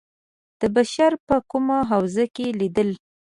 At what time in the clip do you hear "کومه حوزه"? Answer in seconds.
1.49-2.25